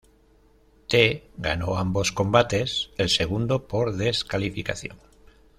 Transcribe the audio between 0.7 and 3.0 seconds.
T ganó ambos combates,